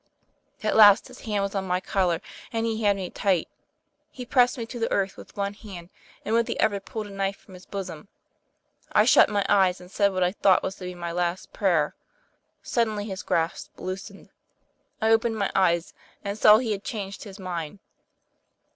[0.63, 3.47] At last his hand was on my collar, and he had me tight.
[4.09, 5.61] He pressed me to the earth with one hand.
[5.63, 6.23] TOM PL A YFAIR.
[6.23, 8.07] 205 and with the other pulled a knife from his bosom.
[8.91, 11.93] I shut my eyes and said what I thought was to be my last prayer.
[12.63, 14.31] Suddenly his grasp loosened.
[14.99, 15.93] I opened my eyes
[16.25, 17.77] and saw he had changed his mind.